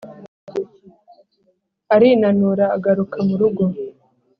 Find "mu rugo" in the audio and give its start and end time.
3.27-3.65